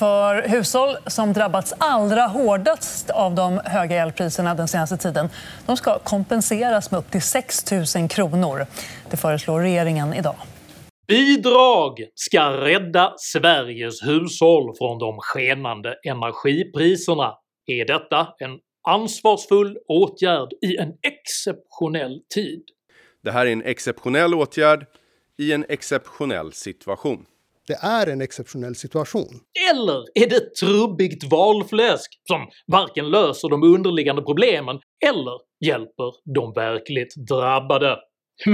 [0.00, 5.28] För hushåll som drabbats allra hårdast av de höga elpriserna den senaste tiden
[5.66, 7.64] de ska kompenseras med upp till 6
[7.96, 8.66] 000 kronor.
[9.10, 10.34] Det föreslår regeringen idag.
[11.08, 17.34] Bidrag ska rädda Sveriges hushåll från de skenande energipriserna.
[17.66, 18.58] Är detta en
[18.88, 22.62] ansvarsfull åtgärd i en exceptionell tid?
[23.24, 24.86] Det här är en exceptionell åtgärd
[25.38, 27.26] i en exceptionell situation.
[27.70, 29.40] Det är en exceptionell situation.
[29.70, 35.32] Eller är det trubbigt valfläsk som varken löser de underliggande problemen eller
[35.64, 37.96] hjälper de verkligt drabbade?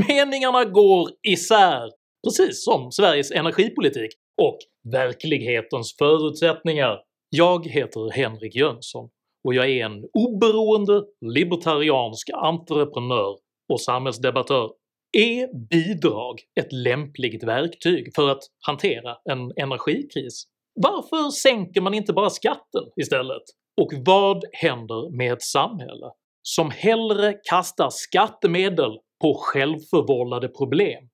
[0.09, 1.91] Meningarna går isär,
[2.27, 4.11] precis som Sveriges energipolitik
[4.43, 4.59] och
[4.93, 6.99] verklighetens förutsättningar.
[7.31, 9.09] Jag heter Henrik Jönsson
[9.45, 11.03] och jag är en oberoende
[11.35, 13.37] libertariansk entreprenör
[13.73, 14.71] och samhällsdebattör.
[15.19, 20.45] Är bidrag ett lämpligt verktyg för att hantera en energikris?
[20.75, 23.43] Varför sänker man inte bara skatten istället?
[23.81, 26.11] Och vad händer med ett samhälle
[26.43, 28.91] som hellre kastar skattemedel
[29.23, 31.05] på självförvållade problem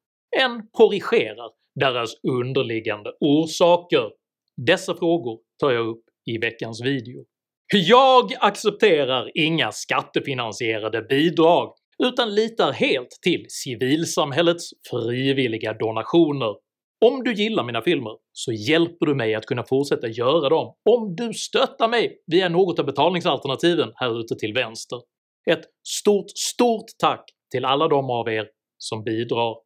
[0.40, 4.10] än korrigerar deras underliggande orsaker?
[4.66, 7.24] Dessa frågor tar jag upp i veckans video.
[7.74, 16.54] Jag accepterar inga skattefinansierade bidrag utan litar helt till civilsamhällets frivilliga donationer.
[17.04, 21.16] Om du gillar mina filmer så hjälper du mig att kunna fortsätta göra dem om
[21.16, 24.98] du stöttar mig via något av betalningsalternativen här ute till vänster.
[25.50, 28.46] Ett stort STORT tack till alla de av er
[28.78, 29.56] som bidrar.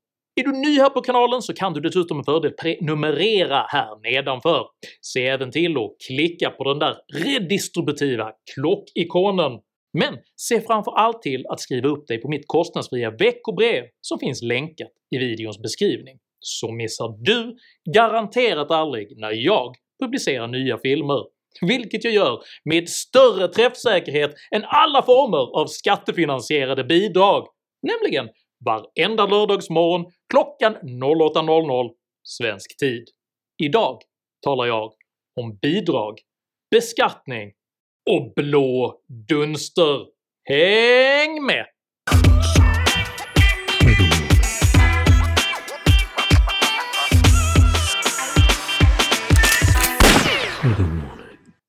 [0.40, 4.66] Är du ny här på kanalen så kan du dessutom med fördel prenumerera här nedanför.
[5.00, 9.52] Se även till att klicka på den där redistributiva klockikonen
[9.98, 14.42] men se framför allt till att skriva upp dig på mitt kostnadsfria veckobrev som finns
[14.42, 17.56] länkat i videons beskrivning, så missar du
[17.94, 21.24] garanterat aldrig när jag publicerar nya filmer,
[21.60, 27.46] vilket jag gör med större träffsäkerhet än alla former av skattefinansierade bidrag,
[27.82, 28.28] nämligen
[28.64, 31.90] varenda lördagsmorgon klockan 08.00
[32.22, 33.04] svensk tid.
[33.62, 34.02] Idag
[34.42, 34.92] talar jag
[35.40, 36.18] om bidrag,
[36.70, 37.52] beskattning
[38.10, 40.06] och blå dunster.
[40.44, 41.66] Häng med!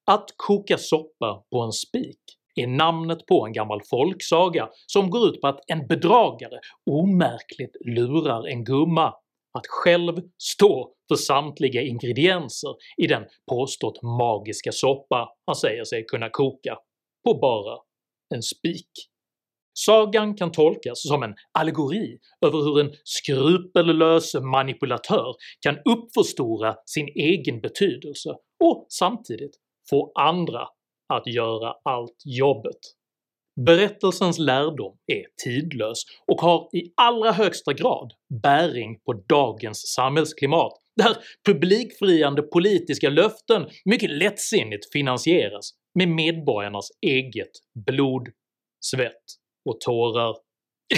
[0.06, 2.20] Att koka soppa på en spik
[2.56, 6.60] är namnet på en gammal folksaga som går ut på att en bedragare
[6.92, 9.14] omärkligt lurar en gumma
[9.58, 16.30] att själv stå för samtliga ingredienser i den påstått magiska soppa han säger sig kunna
[16.30, 16.78] koka
[17.24, 17.78] på bara
[18.36, 18.90] en spik.
[19.74, 27.62] Sagan kan tolkas som en allegori över hur en skrupellös manipulatör kan uppförstora sin egen
[27.62, 28.30] betydelse
[28.64, 29.56] och samtidigt
[29.90, 30.68] få andra
[31.14, 32.80] att göra allt jobbet.
[33.66, 41.18] Berättelsens lärdom är tidlös och har i allra högsta grad bäring på dagens samhällsklimat där
[41.46, 47.52] publikfriande politiska löften mycket lättsinnigt finansieras med medborgarnas eget
[47.88, 48.28] blod,
[48.86, 49.24] svett
[49.70, 50.36] och tårar.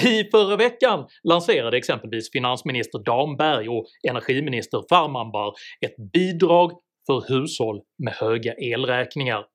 [0.03, 5.53] I förra veckan lanserade exempelvis finansminister Damberg och energiminister Farmanbar
[5.86, 6.72] ett bidrag
[7.08, 9.46] för hushåll med höga elräkningar.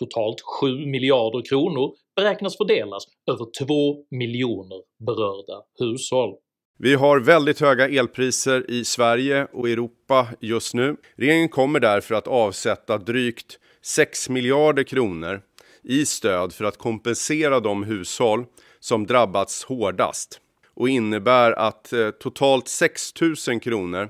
[0.00, 6.34] Totalt 7 miljarder kronor beräknas fördelas över 2 miljoner berörda hushåll.
[6.78, 10.96] Vi har väldigt höga elpriser i Sverige och Europa just nu.
[11.16, 15.40] Regeringen kommer därför att avsätta drygt 6 miljarder kronor
[15.82, 18.44] i stöd för att kompensera de hushåll
[18.80, 20.40] som drabbats hårdast
[20.74, 23.12] och innebär att eh, totalt 6
[23.48, 24.08] 000 kronor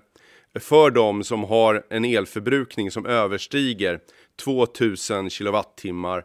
[0.60, 4.00] för de som har en elförbrukning som överstiger
[4.44, 6.24] 2000 kilowattimmar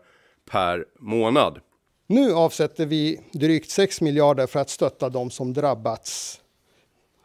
[0.52, 1.60] per månad.
[2.08, 6.42] Nu avsätter vi drygt 6 miljarder för att stötta de som drabbats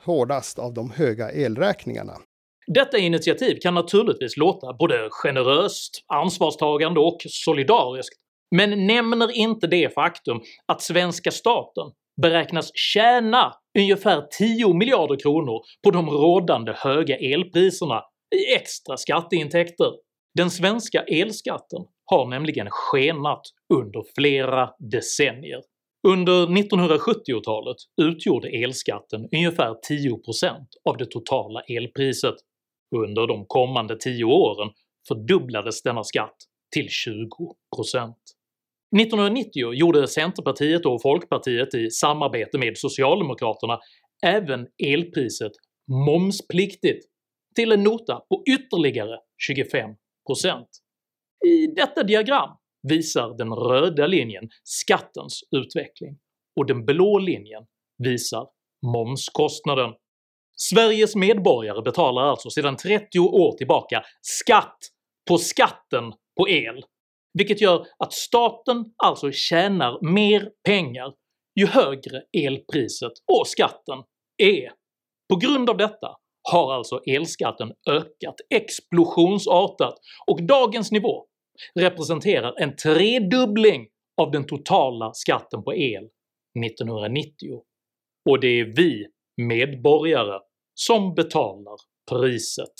[0.05, 2.13] hårdast av de höga elräkningarna.
[2.67, 8.17] Detta initiativ kan naturligtvis låta både generöst, ansvarstagande och solidariskt,
[8.57, 11.85] men nämner inte det faktum att svenska staten
[12.23, 18.03] beräknas tjäna ungefär 10 miljarder kronor på de rådande höga elpriserna
[18.35, 19.93] i extra skatteintäkter.
[20.35, 21.81] Den svenska elskatten
[22.11, 23.43] har nämligen skenat
[23.75, 25.63] under flera decennier.
[26.09, 32.35] Under 1970-talet utgjorde elskatten ungefär 10% av det totala elpriset.
[32.97, 34.71] Under de kommande 10 åren
[35.09, 36.37] fördubblades denna skatt
[36.75, 38.15] till 20%.
[38.97, 43.79] 1990 gjorde Centerpartiet och Folkpartiet i samarbete med Socialdemokraterna
[44.27, 45.53] även elpriset
[46.07, 47.07] momspliktigt
[47.57, 49.19] till en nota på ytterligare
[49.53, 49.95] 25%.
[51.47, 52.51] I detta diagram
[52.89, 56.19] visar den röda linjen skattens utveckling
[56.57, 57.63] och den blå linjen
[57.99, 58.47] visar
[58.87, 59.91] momskostnaden.
[60.57, 64.79] Sveriges medborgare betalar alltså sedan 30 år tillbaka skatt
[65.29, 66.85] på skatten på el,
[67.33, 71.13] vilket gör att staten alltså tjänar mer pengar
[71.61, 73.99] ju högre elpriset och skatten
[74.43, 74.73] är.
[75.29, 76.17] På grund av detta
[76.53, 79.95] har alltså elskatten ökat explosionsartat
[80.27, 81.27] och dagens nivå
[81.75, 86.05] representerar en tredubbling av den totala skatten på el
[86.67, 87.63] 1990
[88.31, 90.41] och det är vi medborgare
[90.75, 91.77] som betalar
[92.11, 92.73] priset.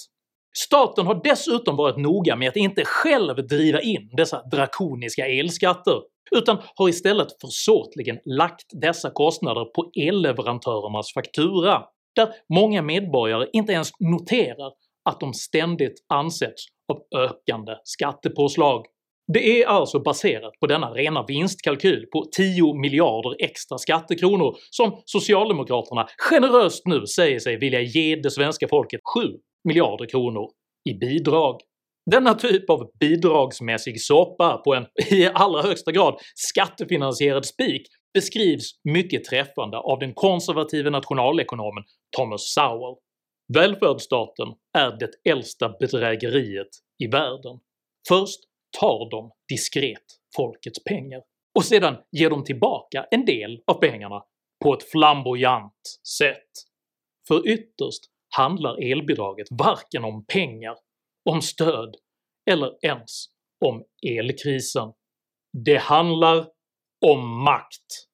[0.57, 6.59] Staten har dessutom varit noga med att inte själv driva in dessa drakoniska elskatter, utan
[6.75, 11.85] har istället försåtligen lagt dessa kostnader på elleverantörernas faktura,
[12.17, 14.73] där många medborgare inte ens noterar
[15.05, 18.87] att de ständigt ansätts av ökande skattepåslag.
[19.33, 26.07] Det är alltså baserat på denna rena vinstkalkyl på 10 miljarder extra skattekronor som socialdemokraterna
[26.31, 29.21] generöst nu säger sig vilja ge det svenska folket 7
[29.69, 30.51] miljarder kronor
[30.91, 31.61] i bidrag.
[32.11, 37.83] Denna typ av bidragsmässig soppa på en i allra högsta grad skattefinansierad spik
[38.15, 41.85] beskrivs mycket träffande av den konservative nationalekonomen
[42.17, 42.97] Thomas Sowell.
[43.55, 44.49] Välfärdsstaten
[44.79, 46.69] är det äldsta bedrägeriet
[46.99, 47.61] i världen.
[48.09, 48.41] Först
[48.81, 50.05] tar de diskret
[50.37, 51.23] folkets pengar
[51.55, 54.23] och sedan ger de tillbaka en del av pengarna
[54.65, 56.51] på ett flamboyant sätt.
[57.29, 58.05] För ytterst
[58.37, 60.77] handlar elbidraget varken om pengar,
[61.31, 61.97] om stöd
[62.51, 63.27] eller ens
[63.65, 63.85] om
[64.19, 64.93] elkrisen.
[65.65, 66.47] Det handlar
[67.07, 68.07] om makt.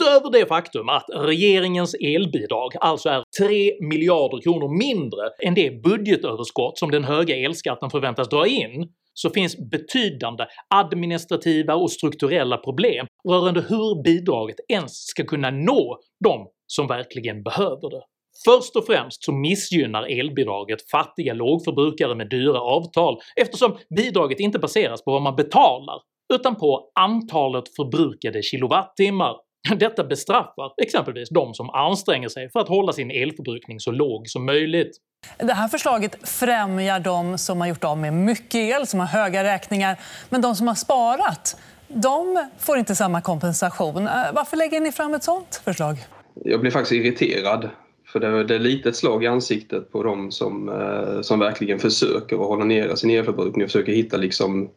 [0.00, 6.78] Utöver det faktum att regeringens elbidrag alltså är 3 miljarder kronor mindre än det budgetöverskott
[6.78, 13.60] som den höga elskatten förväntas dra in, så finns betydande administrativa och strukturella problem rörande
[13.60, 18.02] hur bidraget ens ska kunna nå de som verkligen behöver det.
[18.44, 25.04] Först och främst så missgynnar elbidraget fattiga lågförbrukare med dyra avtal eftersom bidraget inte baseras
[25.04, 26.00] på vad man betalar
[26.34, 29.36] utan på antalet förbrukade kilowattimmar
[29.76, 34.46] detta bestraffar exempelvis de som anstränger sig för att hålla sin elförbrukning så låg som
[34.46, 34.96] möjligt.
[35.38, 39.44] Det här förslaget främjar de som har gjort av med mycket el, som har höga
[39.44, 40.00] räkningar.
[40.30, 44.06] Men de som har sparat, de får inte samma kompensation.
[44.06, 45.96] Eh, varför lägger ni fram ett sånt förslag?
[46.34, 47.68] Jag blir faktiskt irriterad.
[48.12, 52.36] För det, är lite ett slag i ansiktet på de som, eh, som verkligen försöker
[52.36, 54.70] att hålla nere sin elförbrukning och försöker hitta liksom,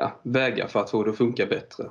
[0.00, 1.84] ja, vägar för att få det att funka bättre.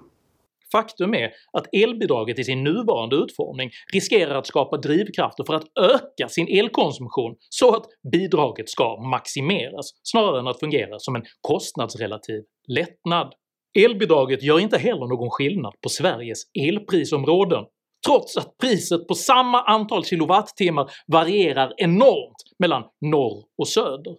[0.72, 6.28] Faktum är att elbidraget i sin nuvarande utformning riskerar att skapa drivkrafter för att öka
[6.30, 13.34] sin elkonsumtion så att bidraget ska maximeras snarare än att fungera som en kostnadsrelativ lättnad.
[13.80, 17.64] Elbidraget gör inte heller någon skillnad på Sveriges elprisområden,
[18.08, 24.16] trots att priset på samma antal kilowattimmar varierar enormt mellan norr och söder.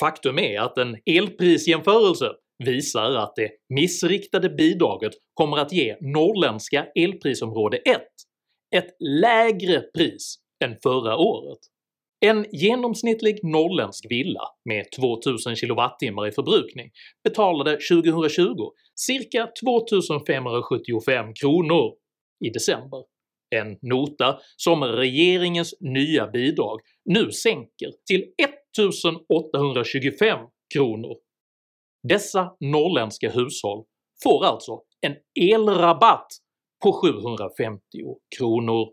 [0.00, 2.32] Faktum är att en elprisjämförelse
[2.64, 8.02] visar att det missriktade bidraget kommer att ge norrländska elprisområde 1
[8.76, 11.58] ett lägre pris än förra året.
[12.20, 16.90] En genomsnittlig norrländsk villa med 2000 kWh i förbrukning
[17.24, 21.94] betalade 2020 cirka 2575 kronor
[22.44, 23.04] i december,
[23.56, 30.38] en nota som regeringens nya bidrag nu sänker till 1825
[30.74, 31.16] kronor
[32.08, 33.84] dessa norrländska hushåll
[34.22, 36.26] får alltså en elrabatt
[36.84, 37.80] på 750
[38.38, 38.88] kronor.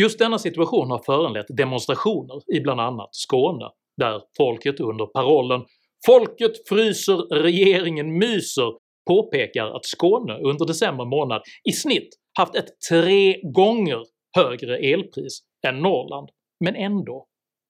[0.00, 5.64] Just denna situation har föranlett demonstrationer i bland annat Skåne, där folket under parollen
[6.06, 8.72] “Folket fryser, regeringen myser”
[9.10, 14.02] påpekar att Skåne under december månad i snitt haft ett tre gånger
[14.36, 16.28] högre elpris än Norrland,
[16.64, 17.26] men ändå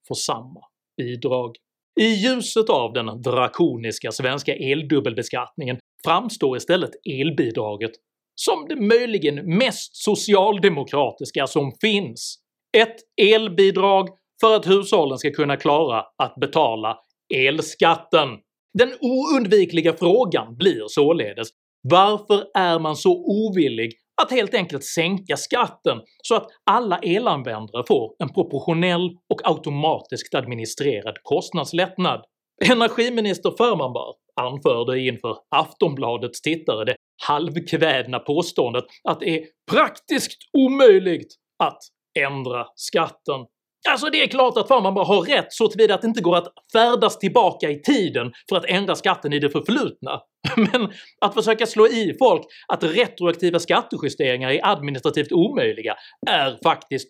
[0.09, 0.61] får samma
[0.97, 1.57] bidrag.
[2.01, 6.91] I ljuset av den drakoniska svenska eldubbelbeskattningen framstår istället
[7.21, 7.91] elbidraget
[8.35, 12.39] som det möjligen mest socialdemokratiska som finns.
[12.77, 14.09] Ett elbidrag
[14.41, 16.99] för att hushållen ska kunna klara att betala
[17.35, 18.29] elskatten.
[18.79, 21.49] Den oundvikliga frågan blir således
[21.83, 28.15] varför är man så ovillig att helt enkelt sänka skatten så att alla elanvändare får
[28.19, 32.25] en proportionell och automatiskt administrerad kostnadslättnad.
[32.71, 36.97] Energiminister Förmanbar anförde inför Aftonbladets tittare det
[37.27, 41.79] halvkvädna påståendet att det är praktiskt omöjligt att
[42.19, 43.47] ändra skatten.
[43.89, 46.37] Alltså det är klart att Farman bara har rätt så tillvida att det inte går
[46.37, 50.21] att färdas tillbaka i tiden för att ändra skatten i det förflutna.
[50.57, 55.95] Men att försöka slå i folk att retroaktiva skattejusteringar är administrativt omöjliga
[56.31, 57.09] är faktiskt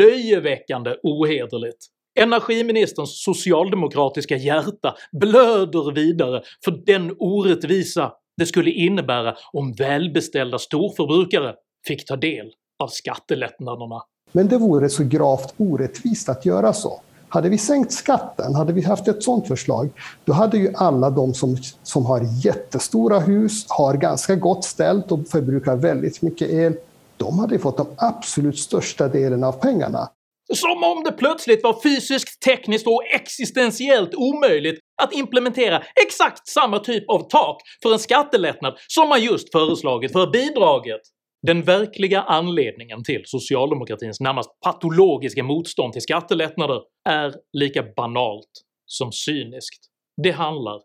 [0.00, 1.86] löjeväckande ohederligt.
[2.20, 11.54] Energiministerns socialdemokratiska hjärta blöder vidare för den orättvisa det skulle innebära om välbeställda storförbrukare
[11.86, 14.00] fick ta del av skattelättnaderna.
[14.32, 17.00] Men det vore så gravt orättvist att göra så.
[17.28, 19.90] Hade vi sänkt skatten, hade vi haft ett sådant förslag,
[20.24, 25.28] då hade ju alla de som, som har jättestora hus, har ganska gott ställt och
[25.28, 26.76] förbrukar väldigt mycket el,
[27.16, 30.08] de hade fått de absolut största delen av pengarna.
[30.54, 37.10] Som om det plötsligt var fysiskt, tekniskt och existentiellt omöjligt att implementera exakt samma typ
[37.10, 41.00] av tak för en skattelättnad som man just föreslagit för bidraget.
[41.46, 48.50] Den verkliga anledningen till socialdemokratins närmast patologiska motstånd till skattelättnader är lika banalt
[48.86, 49.86] som cyniskt.
[50.22, 50.80] Det handlar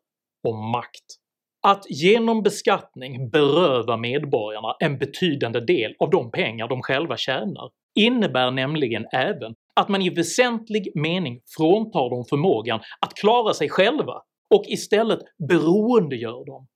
[0.47, 1.05] om makt.
[1.67, 7.69] Att genom beskattning beröva medborgarna en betydande del av de pengar de själva tjänar
[7.99, 14.21] innebär nämligen även att man i väsentlig mening fråntar dem förmågan att klara sig själva
[14.55, 15.19] och istället
[15.49, 16.67] beroendegör dem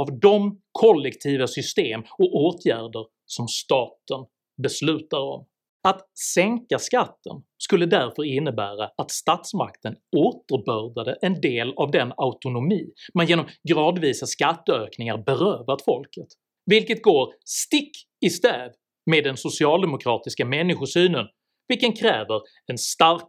[0.00, 4.24] av de kollektiva system och åtgärder som staten
[4.62, 5.46] beslutar om.
[5.88, 13.26] Att sänka skatten skulle därför innebära att statsmakten återbördade en del av den autonomi man
[13.26, 16.26] genom gradvisa skatteökningar berövat folket,
[16.70, 17.90] vilket går stick
[18.26, 18.70] i stäv
[19.10, 21.26] med den socialdemokratiska människosynen
[21.68, 23.28] vilken kräver en stark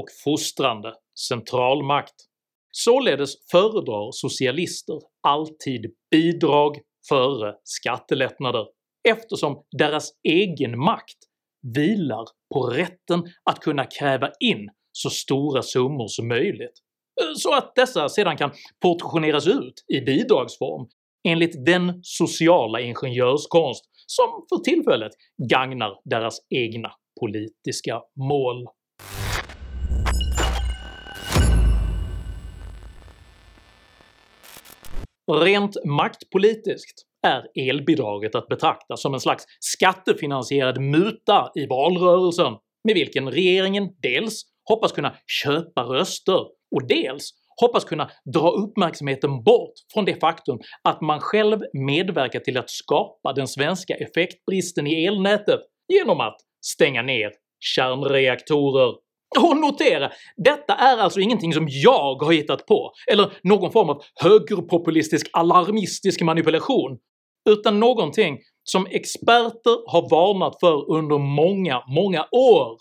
[0.00, 0.94] och fostrande
[1.28, 2.14] centralmakt.
[2.76, 6.76] Således föredrar socialister alltid bidrag
[7.08, 8.66] före skattelättnader
[9.08, 11.18] eftersom deras egen makt
[11.74, 16.78] vilar på rätten att kunna kräva in så stora summor som möjligt,
[17.20, 18.50] eh, så att dessa sedan kan
[18.82, 20.86] portioneras ut i bidragsform
[21.28, 25.12] enligt den sociala ingenjörskonst som för tillfället
[25.50, 26.90] gagnar deras egna
[27.20, 28.66] politiska mål.
[35.32, 42.52] Rent maktpolitiskt är elbidraget att betrakta som en slags skattefinansierad muta i valrörelsen
[42.84, 46.40] med vilken regeringen dels hoppas kunna köpa röster
[46.76, 52.58] och dels hoppas kunna dra uppmärksamheten bort från det faktum att man själv medverkar till
[52.58, 58.94] att skapa den svenska effektbristen i elnätet genom att stänga ner kärnreaktorer.
[59.42, 64.02] Och notera, detta är alltså ingenting som jag har hittat på, eller någon form av
[64.14, 66.98] högerpopulistisk alarmistisk manipulation,
[67.50, 72.78] utan någonting som experter har varnat för under många, många år.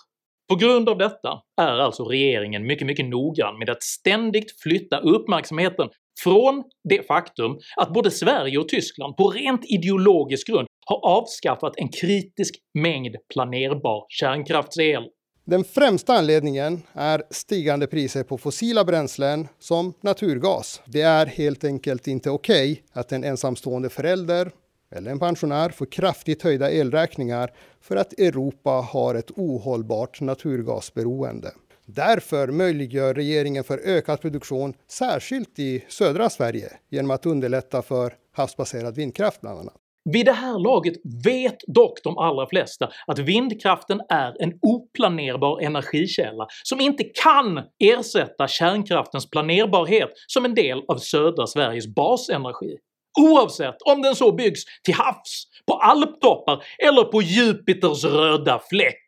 [0.49, 5.89] På grund av detta är alltså regeringen mycket, mycket noggrann med att ständigt flytta uppmärksamheten
[6.23, 11.89] från det faktum att både Sverige och Tyskland på rent ideologisk grund har avskaffat en
[11.89, 15.03] kritisk mängd planerbar kärnkraftsel.
[15.45, 20.81] Den främsta anledningen är stigande priser på fossila bränslen som naturgas.
[20.85, 24.51] Det är helt enkelt inte okej okay att en ensamstående förälder
[24.91, 31.51] eller en pensionär får kraftigt höjda elräkningar för att Europa har ett ohållbart naturgasberoende.
[31.85, 38.95] Därför möjliggör regeringen för ökad produktion, särskilt i södra Sverige, genom att underlätta för havsbaserad
[38.95, 39.82] vindkraft bland annat.
[40.11, 40.93] Vid det här laget
[41.25, 48.47] vet dock de allra flesta att vindkraften är en oplanerbar energikälla som inte kan ersätta
[48.47, 52.77] kärnkraftens planerbarhet som en del av södra Sveriges basenergi
[53.19, 59.03] oavsett om den så byggs till havs, på alptoppar eller på Jupiters röda fläck.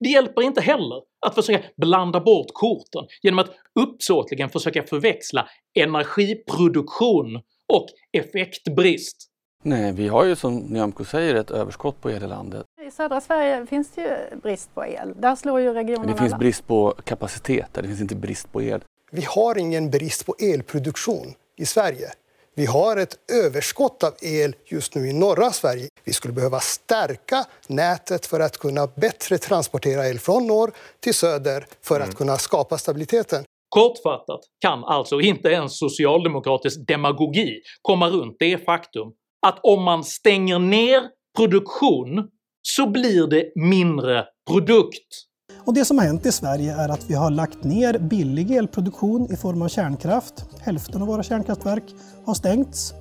[0.00, 3.50] Det hjälper inte heller att försöka blanda bort korten genom att
[3.80, 5.48] uppsåtligen försöka förväxla
[5.78, 7.36] energiproduktion
[7.72, 9.16] och effektbrist.
[9.66, 12.66] Nej, vi har ju som Nyamko säger ett överskott på el i landet.
[12.86, 15.12] I södra Sverige finns det ju brist på el.
[15.16, 18.80] Där slår ju regionerna Det finns brist på kapacitet, det finns inte brist på el.
[19.12, 22.08] Vi har ingen brist på elproduktion i Sverige.
[22.54, 25.88] Vi har ett överskott av el just nu i norra Sverige.
[26.04, 30.70] Vi skulle behöva stärka nätet för att kunna bättre transportera el från norr
[31.00, 32.08] till söder för mm.
[32.08, 33.44] att kunna skapa stabiliteten.
[33.68, 39.12] Kortfattat kan alltså inte ens socialdemokratisk demagogi komma runt det faktum
[39.46, 41.02] att om man stänger ner
[41.36, 42.28] produktion
[42.62, 45.26] så blir det mindre produkt.
[45.64, 49.32] Och det som har hänt i Sverige är att vi har lagt ner billig elproduktion
[49.32, 50.44] i form av kärnkraft.
[50.60, 51.84] Hälften av våra kärnkraftverk
[52.26, 52.94] har stängts.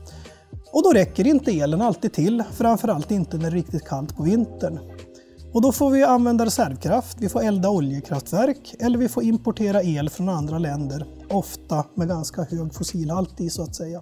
[0.73, 4.23] Och då räcker inte elen alltid till, framförallt inte när det är riktigt kallt på
[4.23, 4.79] vintern.
[5.55, 10.09] Och då får vi använda reservkraft, vi får elda oljekraftverk eller vi får importera el
[10.09, 14.01] från andra länder, ofta med ganska hög fossilhalt i så att säga.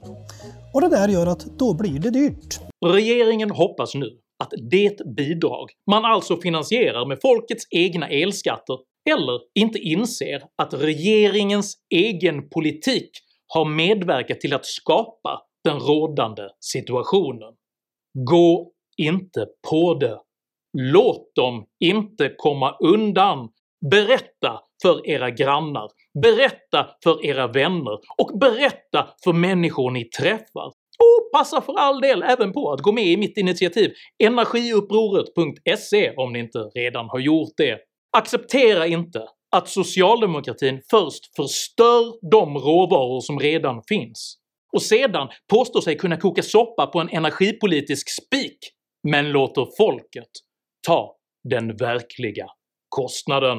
[0.73, 2.59] Och det där gör att då blir det dyrt.
[2.85, 4.05] Regeringen hoppas nu
[4.43, 8.77] att det bidrag man alltså finansierar med folkets egna elskatter
[9.09, 13.09] eller inte inser att regeringens egen politik
[13.47, 17.53] har medverkat till att skapa den rådande situationen.
[18.29, 20.19] Gå inte på det.
[20.77, 23.49] Låt dem inte komma undan.
[23.91, 25.89] Berätta för era grannar,
[26.23, 30.65] berätta för era vänner och berätta för människor ni träffar.
[30.99, 33.91] Och passa för all del även på att gå med i mitt initiativ
[34.23, 37.79] energiupproret.se om ni inte redan har gjort det.
[38.17, 44.37] Acceptera inte att socialdemokratin först förstör de råvaror som redan finns
[44.73, 48.57] och sedan påstår sig kunna koka soppa på en energipolitisk spik,
[49.07, 50.29] men låter folket
[50.87, 51.15] ta
[51.49, 52.45] den verkliga
[52.89, 53.57] kostnaden.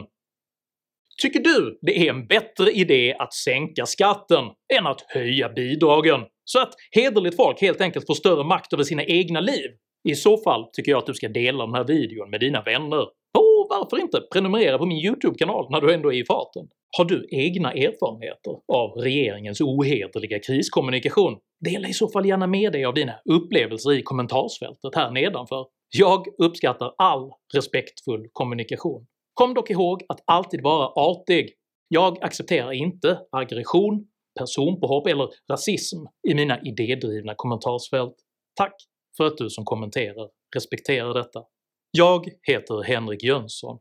[1.23, 4.45] Tycker du det är en bättre idé att sänka skatten
[4.79, 9.05] än att höja bidragen så att hederligt folk helt enkelt får större makt över sina
[9.05, 9.71] egna liv?
[10.09, 13.03] I så fall tycker jag att du ska dela den här videon med dina vänner.
[13.39, 16.69] Och varför inte prenumerera på min YouTube-kanal när du ändå är i farten?
[16.99, 21.37] Har du egna erfarenheter av regeringens ohederliga kriskommunikation?
[21.61, 25.67] Dela i så fall gärna med dig av dina upplevelser i kommentarsfältet här nedanför.
[25.97, 29.07] Jag uppskattar all respektfull kommunikation.
[29.35, 31.55] Kom dock ihåg att alltid vara artig.
[31.89, 34.07] Jag accepterar inte aggression,
[34.39, 35.97] personpåhopp eller rasism
[36.29, 38.15] i mina idédrivna kommentarsfält.
[38.55, 38.75] Tack
[39.17, 41.45] för att du som kommenterar respekterar detta.
[41.91, 43.79] Jag heter Henrik Jönsson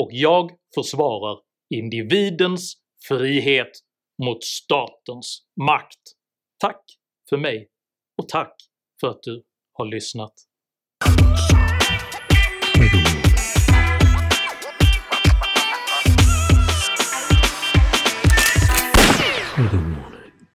[0.00, 1.38] och jag försvarar
[1.74, 2.74] individens
[3.08, 3.70] frihet
[4.24, 6.02] mot statens makt.
[6.58, 6.84] Tack
[7.30, 7.68] för mig
[8.22, 8.54] och tack
[9.00, 9.42] för att du
[9.72, 10.32] har lyssnat.
[19.62, 20.11] evermore.